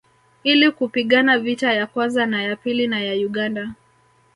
[0.43, 3.71] Ili kupigana vita ya kwanza na ya pili na ya Uganda